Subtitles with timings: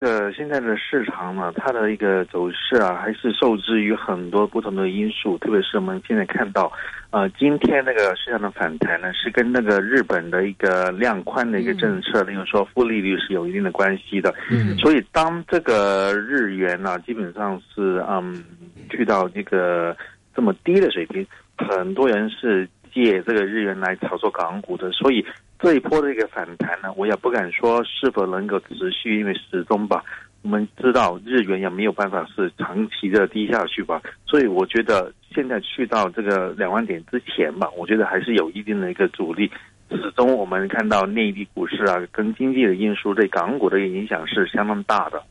[0.00, 6.72] 呃，现在的市场呢，它的一个走势啊，还是受制于很多不同的因素，特别是我们现在看到，
[7.10, 14.34] 呃，今天那个市场的反弹呢，是跟那个日本的一个量宽的一个政策，例如说负利率是有一定的关系的。
[14.50, 18.42] 嗯，所以当这个日元呢，基本上是嗯，
[18.88, 19.94] 去到这个
[20.34, 21.26] 这么低的水平，
[21.58, 25.24] 很多人是借这个日元来炒作港股的，所以。
[25.62, 30.02] 这一波的一个反弹呢，我也不敢说是否能够持续，因为始终吧，
[30.40, 39.50] 我们知道日元也没有办法是长期的低下去吧，所以我觉得现在去到这个两万点之前吧，我觉得还是有一定的一个阻力。
[39.90, 45.22] 始终我们看到内地股市啊，跟经济的因素对港股的影响是相当大的。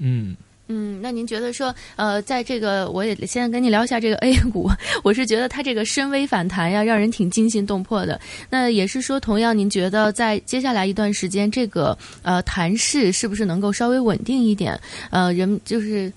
[0.00, 0.36] 嗯。
[0.68, 4.68] 嗯，那您觉得说，呃，在这个，我也先跟你聊一下这个 A 股。
[5.04, 8.20] 我是觉得它这个深 V 反弹呀，让人挺惊心动魄的。
[8.50, 14.76] 那也是说，同样您觉得在接下来一段时间，这个呃弹势是不是能够稍微稳定一点？
[15.10, 16.12] 呃，人就是，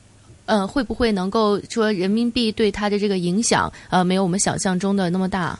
[0.47, 5.59] 呃，会不会能够说人民币对它的这个影响，呃，没有我们想象中的那么大？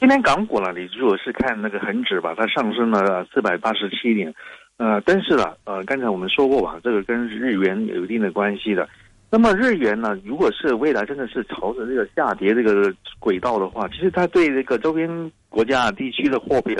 [0.00, 4.34] 今天港股呢，你如果是看那个恒指吧，它上升了四百八十七点。
[4.80, 8.88] 呃，但是呢，呃，刚才我们说过吧，这个跟日元有一定的关系的。
[9.30, 15.06] 那么日元呢，如果是未来真的是朝着这个下跌这个轨道的话，其实它对这个周边
[15.50, 16.74] 国家地区的货币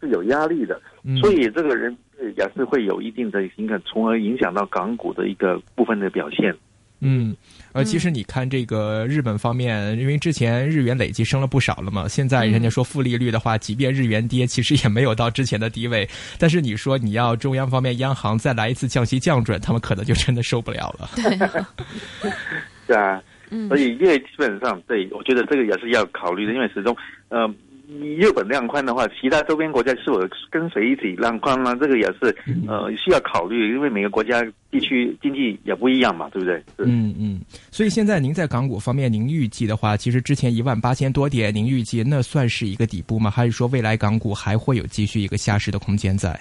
[0.00, 0.80] 是有压力的，
[1.20, 1.96] 所以这个人
[2.36, 6.54] 也是会有一定的影响，从而影响到港股的一个部分的表现。
[7.04, 7.36] 嗯，
[7.72, 16.08] 呃，其实你看这个日本方面，因为之前日元累计升了不少了嘛，现在人家说负利率的话，即便日元跌，其实也没有到之前的低位。
[16.38, 21.10] 但是你说你要中央方面央行再来一次降息降准，他们可能就真的受不了了。
[22.86, 23.20] 对啊，
[23.68, 26.96] 所以因为基本上对，我觉得这个也是要考虑的，因为始终，
[27.28, 27.52] 呃。
[28.18, 31.76] 日本量宽的话，其他周边国家是否跟随一起量宽呢？
[31.80, 32.34] 这个也是
[32.66, 36.62] 呃需要考虑，因为每个国家地区经济也不一样嘛，对不对？
[36.78, 37.40] 嗯嗯。
[37.70, 43.30] 所以现在您在港股方面，您预计的话，其实之前一万八千多点，您预计那算是一个底部吗？
[43.30, 46.38] 还是说未来港股还会有继续一个下市的空间在？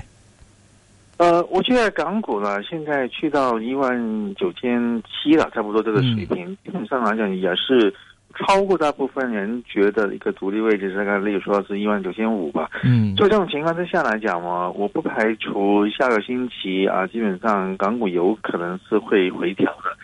[1.17, 7.93] 呃，我觉得港股呢，现在去到一万九千七了，差不多这个水平，基本上来讲也是。
[8.33, 12.69] 超过大部分人觉得一个独立位置，大概例如说是一万九千五吧。
[12.83, 19.95] 嗯，就这种情况之下来讲嘛，我不排除下个星期啊，基本上港股有可能是会回调的。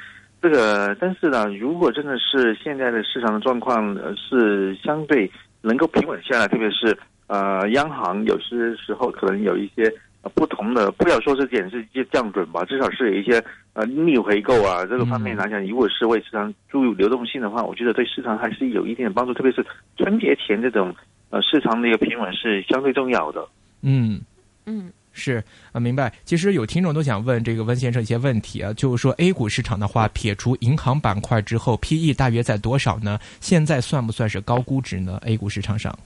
[0.41, 5.29] 这个，但是呢，如果真的是现在的市场的状况是相对
[5.61, 9.91] 能够平稳下来，特别是呃，央行有些时候可能有一些。
[10.33, 20.93] 不同的，不要说是减是降准吧，至少是有一些呃逆回购啊这个方面来讲，如果是为市场注入流动性的话，我觉得对市场还是有一定的帮助，特别是春节前这种
[21.29, 23.47] 呃市场的一个平稳是相对重要的。
[23.81, 24.19] 嗯
[24.65, 25.41] 嗯，是
[25.71, 26.11] 啊，明白。
[26.25, 33.17] 其实有听众都想问这个温先生一些问题啊，就是说 A 股市场的话，撇除银行板块之后，P E 大约在多少呢？
[33.39, 35.97] 现在算不算是高估值呢？A 股市场上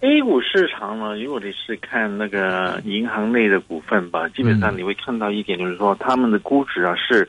[0.00, 7.28] ？A 股市场呢，如果你是看那个银行类的股份吧，基本上你会看到一点，就是说他们的估值啊是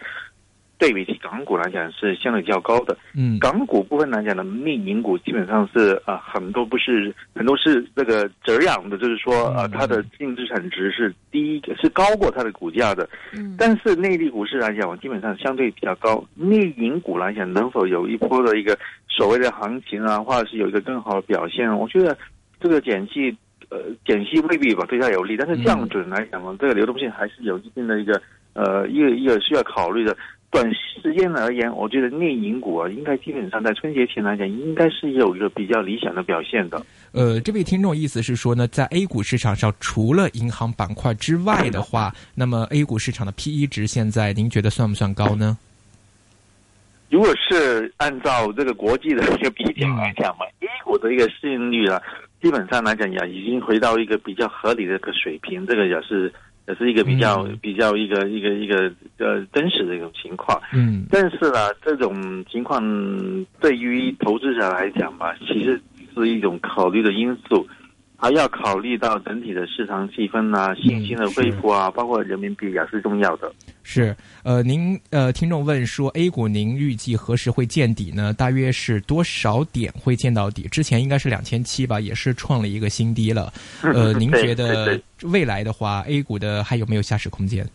[0.77, 2.95] 对比起港股来讲是相对较高的。
[3.15, 13.09] 嗯，港股部分来讲呢，内银股基本上是啊很多不是很多是那个折让的，就是说啊它的净资产值是第一个是高过它的股价的。
[13.33, 16.23] 嗯，但是内地股市来讲，基本上相对比较高。
[16.35, 21.75] 内银股来讲，能否有一波的一个所谓的行情啊，或者是有一个更好的表现？
[21.75, 22.15] 我觉得。
[22.59, 23.35] 这个减息，
[23.69, 28.21] 呃，减息未必吧对它有利，但是降准来讲呢，这个流动性还是有一定的一个，
[28.53, 30.15] 呃，一个一个需要考虑的。
[30.51, 36.83] 短时间而言，我觉得内银股啊，应该基本上在春节前来讲，应该是有一个比较理想的表现的。
[37.11, 45.55] 呃，这位听众意思是说呢，在 A 股市场上，除了银行板块之外的话，那么 A 股市场的 P E 值现在您觉得算不算高呢？
[47.09, 52.01] 如果是按照这个国际的一个比较来讲嘛，A 股的一个市盈率啊。
[52.41, 56.31] 基本上来讲，也已经回到一个比较合理的一个水平，这个也是
[56.69, 60.57] 也是一个比较比较一个一个一个呃真实的一种情况。
[60.71, 62.81] 嗯，但是呢，这种情况
[63.59, 65.81] 对于投资者来讲吧，其实
[66.15, 67.67] 是一种考虑的因素。
[68.21, 73.49] 还要考虑到整体的市场气氛啊、信心的恢复啊，包括人民币也是重要的。
[73.83, 78.31] 是，呃，您呃，听众问说，A 股您预计何时会见底呢？
[78.33, 80.67] 大约是多少点会见到底？
[80.69, 83.51] 之前应该是两千七吧，也是创了一个新低了。
[83.81, 87.67] 呃，您觉得未来的话，A 股的还有没有下市空间？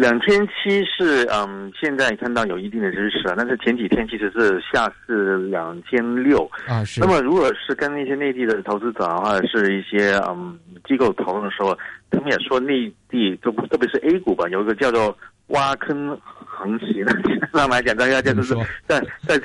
[0.00, 6.82] 两千七是嗯，现在看到有一定的支持啊，但是前几天其实是下是两千六啊。
[6.82, 7.00] 是。
[7.00, 10.58] 那么如果是跟那些内地的投资者或者是一些嗯
[10.88, 11.76] 机构讨论的时候，
[12.10, 15.14] 他们也说内地就特别是 A 股吧，有一个叫做
[15.48, 17.12] 挖坑横行的，
[17.52, 18.54] 上来讲大家就是
[18.86, 19.38] 在在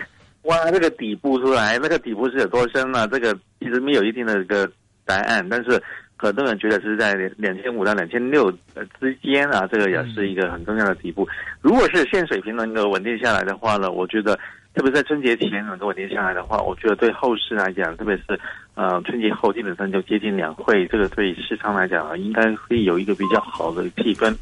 [0.43, 3.05] 挖这个底部出来，那个底部是有多深呢？
[3.09, 4.71] 这个其实没有一定的一个
[5.03, 5.83] 答案，但是。
[6.17, 11.27] 很多人觉得是在两千五到两千六呃之间啊，这个也是一个很重要的底部。
[11.61, 14.39] 如果是现水平能够稳定下来的话呢，我觉得，
[14.73, 18.39] 特别在春节前能够稳定下来的话，我觉得对后市来讲，特别是
[18.75, 24.33] 呃春节后基本上就接近两会，这个对市场来讲啊应该会有一个比较好的气氛。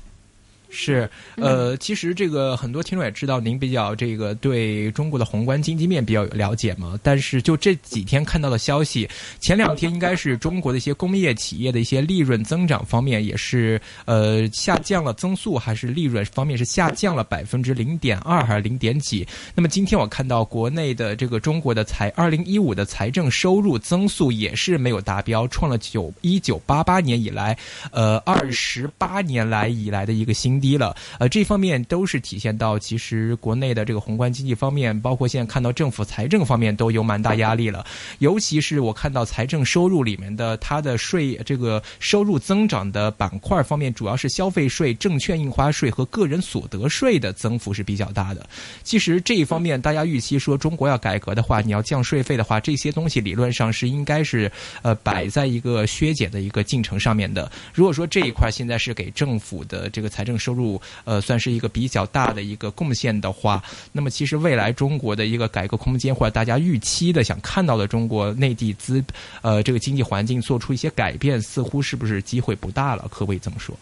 [0.76, 7.00] 是，呃，其实这个很多听众也知道，您比较这个对中国的宏观经济面比较有了解嘛。
[7.04, 9.08] 但是就这几天看到的消息，
[9.40, 19.28] 前两天应该是中国的一些工业企业的一些利润增长方面也是呃下降了增速，还是利润方面是下降了百分之零点二还是零点几？
[19.54, 27.56] 那么今天我看到国内的这个中国的财二零一五的财政收入增速也是没有达标，创了九一九八八年以来
[27.92, 30.63] 呃二十八年来以来的一个新。
[30.64, 37.86] 低了，呃，这方面都是体现到其实国内的这个宏观经济方面，包括现在看到政府财政方面都有蛮大压力了。
[38.20, 48.48] 尤其是我看到财政收入里面的它的税这个收入增长的板块方面，主要是消费税、证券印花税和个人所得税的增幅是比较大的。
[48.84, 54.50] 其实这一方面，大家预期说中国要改革的话，你要降税费的话，这些东西理论上是应该是
[54.82, 57.52] 呃摆在一个削减的一个进程上面的。
[57.74, 63.62] 如果说这一块现在是给政府的这个财政收入呃，算是一个比较大的一个贡献的话，
[63.92, 69.04] 那么其实未来中国的一个改革空间，或者大家预期的想看到的中国内地资
[69.42, 73.08] 呃这个经济环境做出一些改变，似乎是不是机会不大了？
[73.10, 73.76] 可不可以这么说？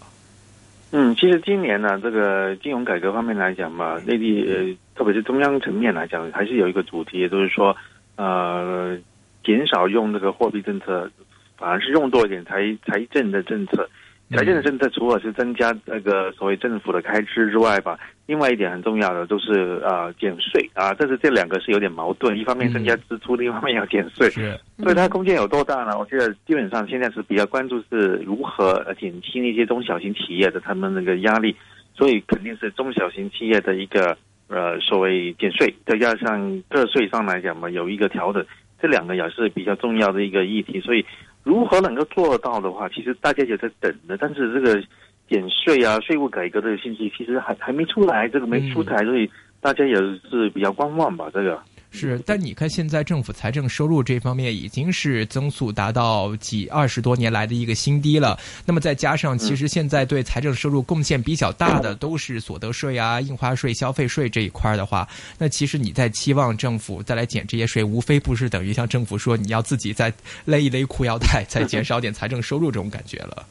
[0.94, 7.76] 嗯，其实今年呢，这个金融改革方面来讲嘛，内地呃，特别是中央层面来讲，还是有一个主题，就是说
[8.18, 8.98] 呃，
[9.44, 11.10] 减少用这个货币政策，
[11.58, 13.90] 反而是用多一点财财政的政策。
[14.34, 24.30] 财政的政策除了是增加那个所谓政府的开支之外吧，另外一点很重要的就是呃减税啊，但是这两个是有点矛盾，一方面增加支出，另一方面要减税，
[24.78, 26.00] 所以它空间有多大呢？
[26.00, 31.56] 我觉得基本上现在是比较关注是如何减轻一些中小型企业的他们那个压力，
[31.94, 34.18] 所以肯定是中小型企业的一个
[34.48, 38.46] 呃所谓减税，再加上个税上来讲嘛有一个调整，
[38.82, 41.06] 这两个也是比较重要的一个议题，所以。
[41.44, 44.82] 如何能够做到的话，其实大家也在等的，但是这个
[45.30, 49.30] 减税啊、税务改革的信息其实还还没出来，这个没出台，所以
[49.60, 51.60] 大家也是比较观望吧，这个。
[51.94, 58.40] 是，但你看现在政府财政收入这方面已经是增速达到几二十多年来的一个新低了。
[58.66, 65.06] 那么再加上，其实现在对财政收入贡献比较大的都是所得税啊、印花税、消费税这一块的话，
[65.38, 70.12] 那其实你在期望政府再来减这些税，无非不是等于向政府说你要自己再
[70.46, 73.46] 勒一勒裤腰带，再减少点财政收入这种感觉了。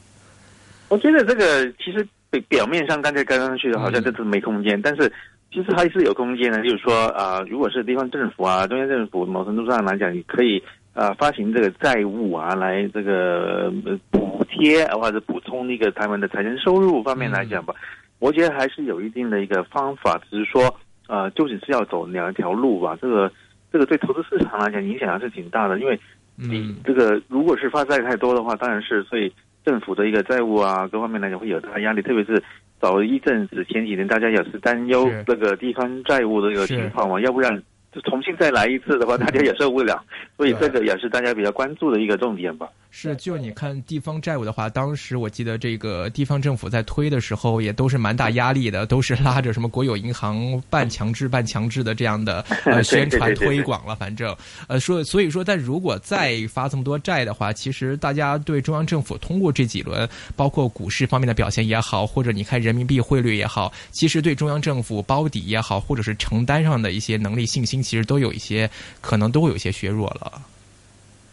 [0.88, 2.08] 我觉得这个其实
[2.48, 5.12] 表面上刚才刚刚去好像这次没空间，但是。
[5.52, 10.62] 其实还是有空间的，就是说啊，如果是地方政府啊、中央政府，某程度上来讲，你可以
[10.94, 13.72] 啊发行这个债务啊，来这个
[14.10, 17.74] 补贴或者补充那个他们的财政收入方面来讲吧，
[18.20, 20.72] 我觉得还是有一定的一个方法，只是说
[21.08, 22.96] 呃，究竟是要走哪一条路吧。
[23.02, 23.32] 这个
[23.72, 25.98] 这个对投资市场来讲影响还是挺大的，因为
[26.36, 29.32] 你这个如果是发债太多的话，当然是所以
[29.70, 32.42] 政府的一个债务啊各方面来讲会有大压力，特别是。
[32.80, 37.62] 早一阵子，前几年大家也是担忧那个地方债务的一个情况嘛，要不然
[37.92, 40.02] 就重新再来一次的话，大家也受不了。
[40.36, 42.68] 所以这个也是大家比较关注的一个重点吧。
[42.92, 53.94] 是，就你看地方债务的话，当时我记得这个地方政府在推的时候，也都是蛮大压力的，都是拉着什么国有银行半强制半强制的这样的呃宣传推广了。
[53.94, 54.34] 反正
[54.66, 68.68] 呃说，所以说，但如果再发这么多债的话，其实大家对中央政府通过这几轮，包括股市方面的表现也好，或者你看人民币汇率也好，其实对中央政府包底也好，或者是承担上的一些能力信心，其实都有一些
[69.00, 70.32] 可能都会有一些削弱了。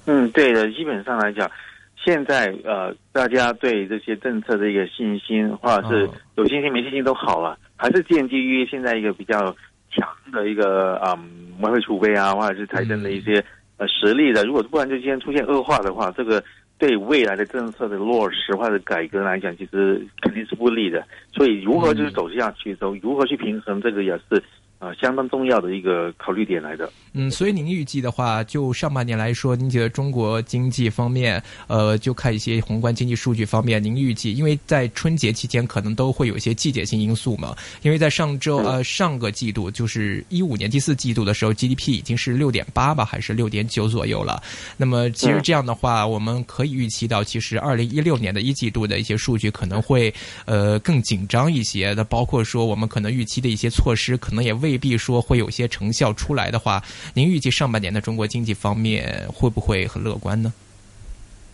[0.06, 1.50] 嗯，对的，基本上来讲，
[1.96, 9.56] 现在呃，大家对这些政策的一个信心，或者是有信心没信心都好了，还是建基于现在一个比较
[9.92, 13.44] 强的一个嗯外汇储备啊，或者是财政的一些
[13.76, 14.46] 呃实力的。
[14.46, 16.42] 如果不然就今天出现恶化的话，这个
[16.78, 21.06] 对未来的政策的落实或者改革来讲，其实肯定是不利的。
[21.34, 24.42] 所以如何就是走下去，走如何去平衡，这个也是
[24.80, 26.92] 呃相当重要的一个考虑点来的。
[27.14, 44.44] 嗯，所以您预计的话，就上半年来说，您觉得中国经济方面，呃，就看一些宏观经济数据方面，您预计，因为在春节期间可能都会有一些季节性因素嘛，因为在上周呃上个季度就是一五年第四季度的时候，GDP 已经是六点八吧，还是六点九左右了。
[44.76, 50.14] 那么其实这样的话，我们可以预期到，其实二零一六年的一季度的一些数据可能会
[50.46, 56.82] 呃更紧张一些的，包括说我们可能预期的一些措施，可能也未必说会有些成效出来的话。
[57.14, 60.52] 您预计上半年的中国经济方面会不会很乐观呢？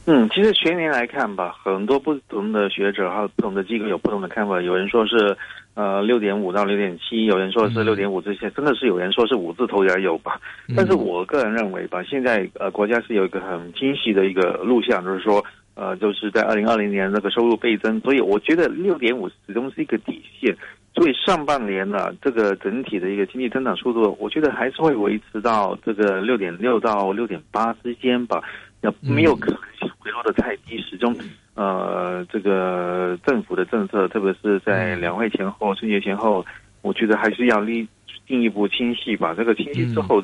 [0.05, 4.61] 嗯，其实全年来看吧，很多不同的学者还有不同的机构有不同的看法。
[4.61, 5.37] 有人说是
[5.75, 10.41] 呃六点五到六点七，有人说是六点五这些，真的是有人说是五字头也有吧。
[10.75, 15.41] 但是我个人认为吧，现在呃国家是有一个很清晰的一个路向，就是说
[15.75, 20.53] 呃就是在二零二零年那个收入倍增，所以我觉得六点五始终是一个底线。
[20.95, 28.41] 所以上半年呢，这个整体的一个经济增长速度，我觉得还是会维持到这个六点六到六点八之间吧，
[28.81, 30.79] 要没有可能性回落的太低。
[30.81, 31.15] 始终，
[31.55, 36.45] 呃，这个政府的政策，特别是在两会前后、春节前后，
[36.83, 37.87] 我觉得还是要立
[38.27, 39.33] 进一步清晰吧。
[39.35, 40.23] 这个清晰之后，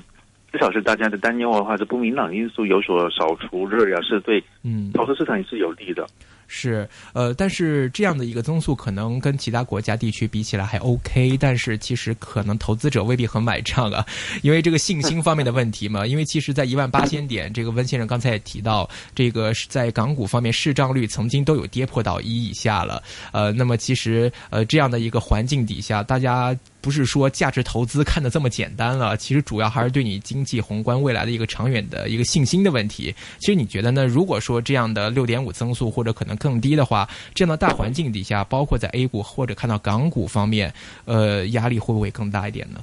[0.52, 6.08] 至少是大家的担忧的话，这不明朗因素有所扫除，这也是对嗯投资市场也是有利的。
[6.52, 14.04] 是，呃，但是这样的一个增速可能跟其他国家地区比起来还 OK，但是其实可能投资者未必很买账啊，
[14.42, 16.06] 因为这个信心方面的问题嘛。
[16.10, 23.04] 因为其实，在一万八千点，这个温先生刚才也提到，这个在港股方面市账率曾经都有跌破到一以下了。
[23.32, 26.58] 呃，那么其实呃这样的一个环境底下，大家。
[26.82, 33.14] 不是说价值投资看得这么简单了，其实主要还是对你经济宏观未来的一个长远的一个信心的问题。
[33.40, 34.06] 其实你觉得呢？
[34.08, 40.74] 如果说这样的六点五增速或者可能更低的话，这样的大环境底下，包括在 A 股或者看到港股方面，
[41.06, 42.82] 呃，压力会不会更大一点呢？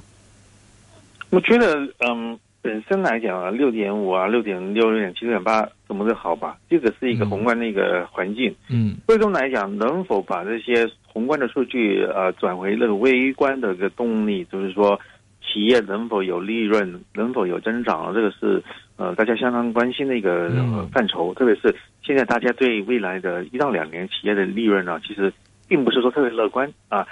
[1.29, 2.37] 我觉得，嗯。
[2.59, 6.57] 本身来讲啊，六点五啊，六点六、六点七、六点八，怎么都好吧？
[6.69, 8.53] 这个是一个宏观的一个环境。
[8.67, 10.85] 嗯，最终来讲，能否把这些
[11.17, 14.99] 宏观的数据呃转为那个微观的一个动力，就是说，
[15.41, 18.61] 企业能否有利润，能否有增长，这个是
[18.97, 20.47] 呃大家相当关心的一个
[20.91, 21.33] 范畴。
[21.33, 25.33] 特别是现在大家对未来的一到两年企业的利润呢，其实
[25.67, 27.07] 并不是说特别乐观啊，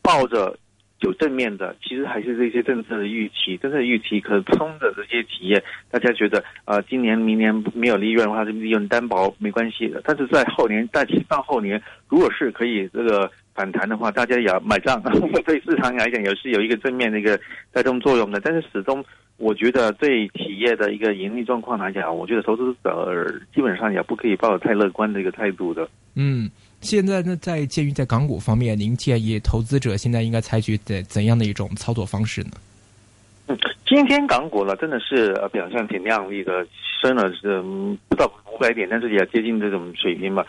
[0.00, 0.56] 抱着。
[1.00, 10.00] 有正面的，其实还是这些政策的预期，政策预期可冲的这些企业，大家觉得啊，今年、明年没有利润的话，这利润担保没关系的。
[10.04, 15.02] 但是在后年、在上后年，如果是可以这个反弹的话，大家也要买账，
[15.44, 17.38] 对市场来讲也是有一个正面的一个
[17.72, 18.40] 带动作用的。
[18.40, 19.04] 但是始终，
[19.36, 25.86] 我觉得对企业的一个盈利状况来讲，我觉得投资者基本上也不可以抱有太乐观的一个态度的。
[26.14, 26.50] 嗯。
[26.82, 32.50] 现在呢，在鉴于在港股方面，您建议投资者现在应该采取怎怎样的一种操作方式呢？
[33.48, 36.64] 嗯，今天港股呢，真的是呃表现挺亮丽的，
[37.02, 37.60] 升了是
[38.08, 40.46] 不到五百点，但是也接近这种水平吧。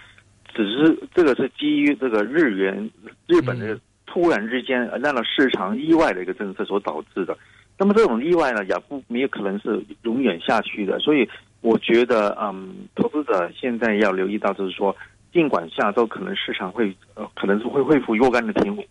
[0.54, 2.88] 只是这个是基于这个日元
[3.28, 7.36] 日本的突然之间让了市场意外的一个政策所导致的。
[7.80, 11.00] 那么这种意外呢，也不没有可能是永远下去的。
[11.00, 11.28] 所以
[11.62, 14.96] 我觉得，嗯，投资者现在要留意到，就是说。
[15.32, 18.86] 尽管下周可能市场会呃可能是会恢复若干的平稳，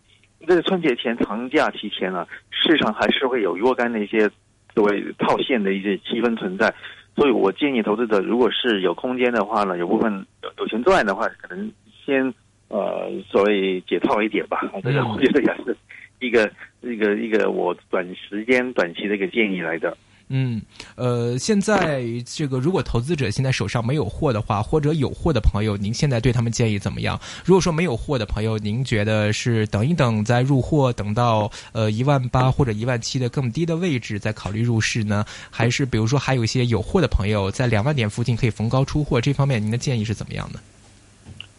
[0.46, 4.30] 这个春节前长假期前呢，市场还是会有若干的一些
[4.74, 6.72] 所谓套现的一些气氛存在，
[7.16, 11.72] 所以我建议投资者如果是有空间的话呢，有部分有有钱赚的话，可能
[12.04, 12.32] 先
[12.68, 15.76] 呃所谓解套一点吧，这个我觉得也是
[16.20, 16.50] 一个
[16.82, 19.96] 一个一个我短时间短期的一个建议来的。
[20.28, 20.60] 嗯，
[20.96, 27.16] 呃，现在这个如果投资者现在手上没有货的话，或者有货的朋友，您现在对他们建议怎么样？
[27.44, 35.24] 如果说没有货的朋友，您觉得是等一等再入货，等到呃一万八或者一万七的更低的位置再考虑入市呢？
[35.48, 39.20] 还是比如说还有一些有货的朋友在两万点附近可以逢高出货？
[39.20, 40.58] 这方面您的建议是怎么样的？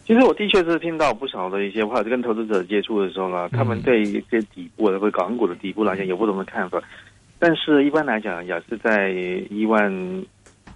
[0.06, 6.82] 其实我的确是听到不少的一些话，跟投资者接触的时候呢，他们对一些底部的或港股的底部来讲有不同的看法。
[7.38, 9.10] 但是，一般来讲，也是在
[9.48, 9.92] 一万，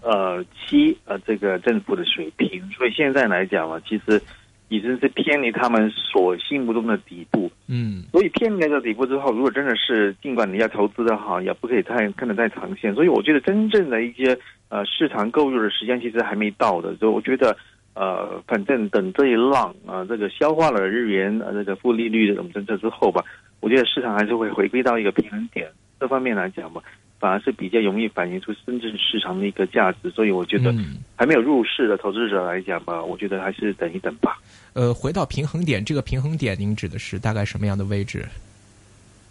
[0.01, 4.21] 呃七呃这个政府的水平，所以现在来讲嘛，其实
[4.69, 7.51] 已经是偏离他们所心目中的底部。
[7.67, 12.95] 嗯，所以偏离这个底部之后，如果真的是尽管你要投资的好，也不可以太看得太长线。
[12.95, 14.39] 所以我觉得真正的一些
[14.69, 16.95] 呃市场购入的时间其实还没到的。
[16.97, 17.57] 所以我觉得
[17.95, 23.25] 呃，反正等这一浪啊，这个消化了日元呃这个负利率的这种政策之后吧，
[23.61, 25.69] 我觉得市场还是会回归到一个平衡点。
[26.03, 26.83] 这方面来讲嘛，
[27.21, 30.75] 反而是比较容易反映出深圳市场的一个价值，所以我觉得
[31.15, 34.37] 还没有入市的投资者来讲吧，我觉得还是等一等吧。
[34.73, 38.27] 呃，回到平衡点，这个平衡点您指的是大概什么样的位置？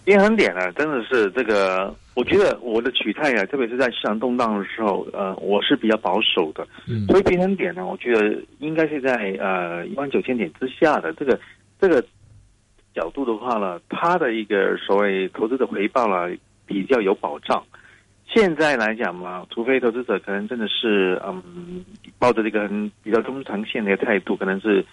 [0.06, 6.66] 平衡点呢，真的是这个，我觉得我的取态啊，特别是在市场动荡的时候，呃，我是比较保守的。
[6.88, 11.38] 嗯所以平衡点呢，我觉得应该是在呃一万九千点之下的这个
[11.82, 12.02] 这个
[12.96, 16.34] 角度的话呢，它的一个所谓投资的回报呢
[16.72, 17.64] 比较有保障。
[18.34, 21.84] 现在来讲嘛，除非投资者可能真的是嗯
[22.18, 24.86] 抱着这个很比较中长线的一个态度，可能是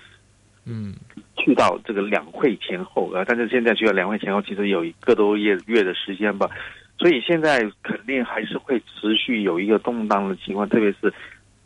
[0.67, 0.93] 嗯
[1.37, 6.51] 去到这个两会前后啊，但是现在去到两会前后，其实有一个多月月的时间吧，
[6.99, 11.15] 所以现在肯定还是会持续有一个动荡的情况，特别是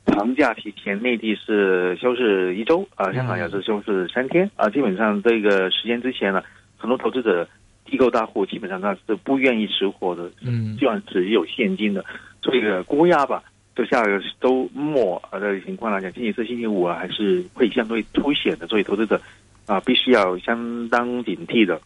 [0.05, 6.43] 长假提前，内地是休市一周啊，香港也是休市三天啊，基本上这个时间之前呢，
[6.77, 7.49] 很多投资者
[7.93, 12.05] 机构大户基本上他是不愿意持货的，嗯基本上只有现金的，
[12.43, 13.41] 所以这个估压吧。
[13.77, 19.21] 就下个周末啊的情况来讲，星期四、星期五啊，还是会相对凸显的，所以投资者
[19.67, 21.81] 啊，必须要相当警惕的。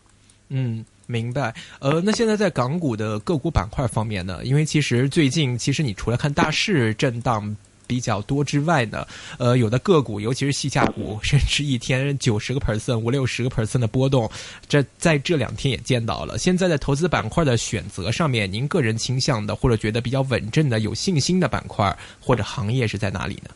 [0.49, 0.85] 嗯。
[1.09, 4.41] 明白，呃，那现在在港股的个股板块方面呢？
[4.43, 9.07] 因为其实最近，其实你除了看大市震荡比较多之外呢，
[9.39, 14.31] 呃，有的个股，尤其是细价股， 甚至一天九十个 percent、五六十个 percent 的波动，
[14.69, 16.39] 这在这两天也见到了。
[16.39, 23.51] 现在在投资板块的选择上面，您个人倾向的或者觉得比较稳阵的、有信心的板块或者行业是在哪里呢？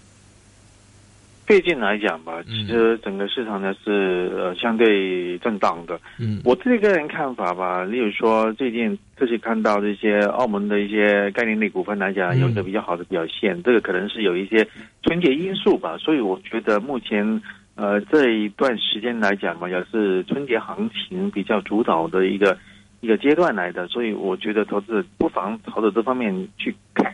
[1.51, 2.65] 最近来讲吧，嗯。
[2.65, 5.99] 其实整个市场呢是呃相对震荡的。
[6.21, 6.41] 嗯。
[6.45, 12.39] 我自己个人看法吧，例如说最近这次看到这些澳门的一些概念类股份来讲，嗯。
[12.39, 14.65] 有一个比较好的表现，这个可能是有一些
[15.03, 17.43] 春节因素吧，所以我觉得目前
[17.75, 22.57] 呃这一段时间来讲嘛，也是春节行情比较主导的一个
[23.01, 27.13] 一个阶段来的，所以我觉得投资者不妨朝着这方面去看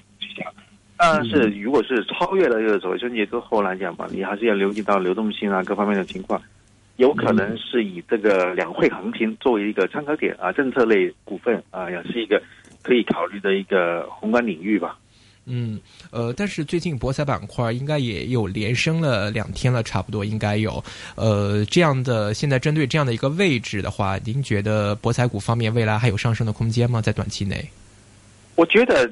[0.96, 6.40] 当然是，如果是超越了这个所谓春节之后来讲吧，你还是要留意到流动性啊各方面的情况，
[6.96, 12.42] 有可能是以这个两会行情作为一个参考点啊，政策类股份啊，也是一个
[12.82, 14.98] 可以考虑的一个宏观领域吧。
[15.48, 15.78] 嗯，
[16.10, 20.82] 呃，但是最近博彩板块应该也有连升了两天了，差不多应该有。
[21.14, 27.00] 呃，这样的现在针对这样的一个位置的话，您觉得博彩股方面未来还有上升的空间吗？
[27.00, 27.64] 在短期内？
[28.56, 29.08] 我觉得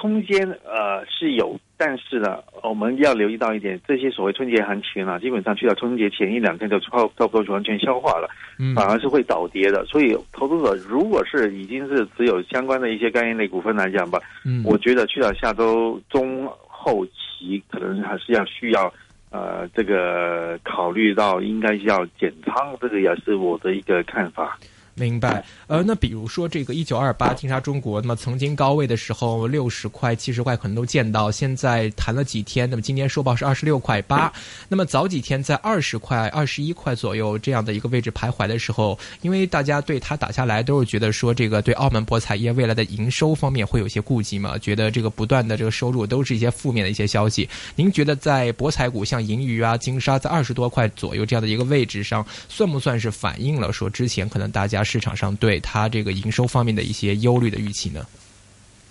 [0.00, 8.30] 空间呃是有，但是呢，我们要留意到一点，这些所谓春节行情啊，基本上去到春节前一两天就差差不多就完全消化了。
[8.60, 9.84] 嗯反而是会倒跌的。
[9.86, 18.92] 所以，投资者如果是已经是持有相关的一些概念类股份来讲吧，嗯，我觉得去到下周中后期，可能还是要需要
[19.30, 24.56] 呃这个考虑到应该是要减仓，这个也是我的一个看法。
[24.98, 34.32] 明白，呃，那比如说这个一九二八金沙中国，那么曾经高位的时候六十块、七十块可能都见到，现在谈了几天，那么今天收报是二十六块八，
[34.68, 47.48] 那么早几天在二十块、二十一块左右这样的一个位置徘徊的时候，因为大家对它打下来都是觉得说这个对澳门博彩业未来的营收方面会有些顾忌嘛，觉得这个不断的这个收入都是一些负面的一些消息。
[47.76, 58.00] 您觉得在博彩股像银娱啊、金沙在二十多块左右这样的一个位置上，算不算是反映了说之前可能大家市场上对它这个营收方面的一些忧虑的预期呢？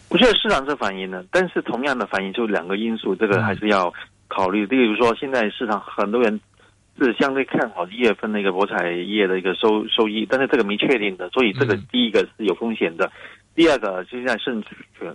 [0.09, 3.91] 我觉得市场是反映的，但是同样的反映就两个因素，这个还是要
[4.27, 4.65] 考虑。
[4.67, 6.39] 例如说，现在市场很多人
[6.99, 13.11] 是相对看好一月份那个博彩业的一个收收益，但是这个没确定的，所以这个嗯第一个是有风险的。
[13.53, 14.63] 第二个，现在盛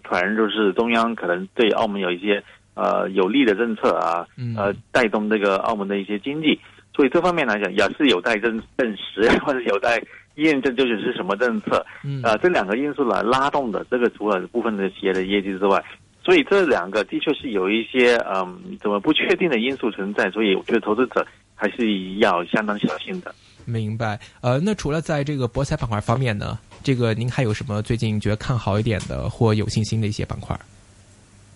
[0.04, 2.42] 传就是中央可能对澳门有一些
[2.74, 6.60] 呃有利的政策啊，嗯呃带动这个澳门的一些经济，
[6.94, 10.02] 所以这方面来讲也是有待证证实或者有待
[10.36, 11.84] 验证究竟是什么政策。
[12.04, 15.82] 嗯呃，这两个因素来拉动的，这个除了部分的企业的业绩之外，
[16.24, 23.34] 所以这两个的确是有一些嗯怎么不确定的因素存在，所以我觉得投资者还是要相当小心的。
[23.64, 24.18] 明白。
[24.40, 30.58] 呃，那除了在这个博彩板块方面呢，这个您还有什么最近觉得看好一点的或有信心的一些板块？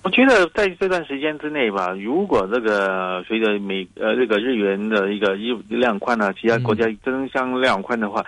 [0.03, 8.25] 我觉得在这段时间之内吧，如果这个随着美呃这个日元的一个一量宽呢，其他国家争相量宽的话，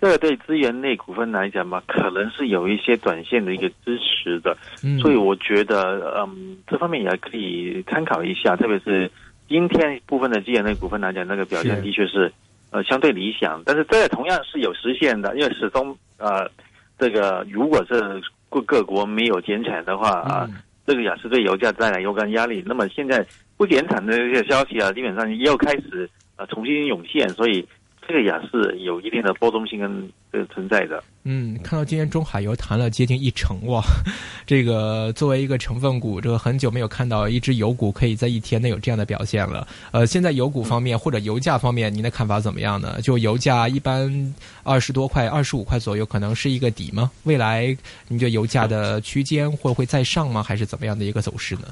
[0.00, 4.56] 这个对资源类股份来讲嘛，可能是有一些短线的一个支持的。
[4.82, 9.10] 嗯，所以我觉得，嗯，这方面也可以参考一下，特别是
[9.48, 12.32] 今天部分的资源类股份来讲，那个表现的确是
[12.70, 16.50] 呃相对理想，但是这个同样是有实现的，因为始终呃
[16.98, 20.46] 这个如果是各各国没有减产的话啊。
[20.48, 22.64] 嗯这个也是对油价带来若干压力。
[22.66, 23.24] 那么现在
[23.56, 27.64] 不减产的一些消息啊，基本上又开始呃重新涌现，所以
[28.10, 31.00] 这个也是有一定的波动性跟呃存在的。
[31.22, 33.80] 嗯，看到今天中海油谈了接近一成哇，
[34.44, 39.64] 这个作为一个成分股，这个很久没有看到一只油股可以在一天内有这样的表现了。
[39.92, 43.00] 呃，现在油股方面或者油价方面，您的看法怎么样呢？
[43.00, 47.12] 就油价一般二十多块、二十五块左右，可能是一个底吗？
[47.22, 47.76] 未来
[48.08, 50.42] 你觉得油价的区间会会再上吗？
[50.42, 51.68] 还是怎么样的一个走势呢？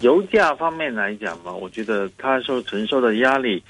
[0.00, 3.62] 油价方面来讲嘛，我觉得它受承受的压力。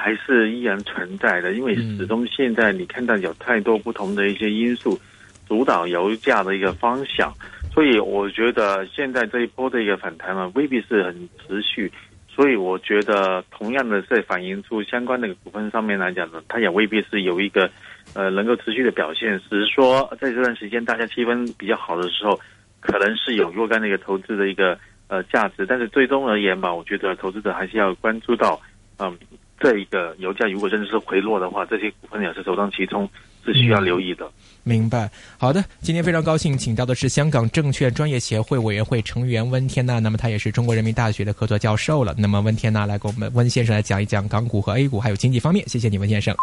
[0.00, 4.98] 还是依然存在的，因为始终现在你看到有太多不同的一些因素
[5.46, 7.30] 主导油价的一个方向，
[7.74, 11.92] 所以我觉得现在这一波的一个反弹呢，未必是很持续。
[12.32, 17.68] 所以我觉得同样的在反映出相关的股份上面来讲呢，它也未必是有一个
[18.14, 19.38] 呃能够持续的表现。
[19.50, 22.40] 只是说在这段时间大家气氛比较好的时候，
[22.80, 25.66] 可能是有若干的一个投资的一个呃价值。
[25.66, 28.58] 但是最终而言吧，我觉得投资者还是要关注到
[28.98, 29.18] 嗯。
[29.60, 33.08] 这一个油价如果真的是回落的话，这些股份也是首当其冲，
[33.44, 34.26] 是需要留意的。
[34.64, 42.14] 明白，好的，今天非常高兴请到的是香港证券专业协会委员会成员温天娜，那么他也是中国人民大学的客座教授了。
[42.18, 46.34] 那么温天娜来给我们温先生来讲一讲港股和 A 股还有经济方面，谢谢你温先生。